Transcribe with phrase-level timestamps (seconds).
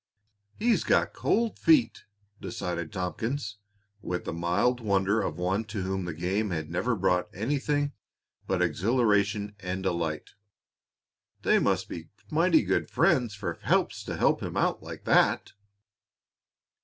[0.57, 2.05] "He's got cold feet,"
[2.41, 3.57] decided Tompkins,
[4.01, 7.91] with the mild wonder of one to whom the game had never brought anything
[8.47, 10.31] but exhilaration and delight.
[11.43, 15.51] "They must be mighty good friends for Phelps to help him out like that!"